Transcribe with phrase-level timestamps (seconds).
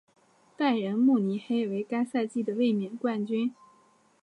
[0.57, 3.53] 拜仁慕尼黑为该赛季的卫冕冠军。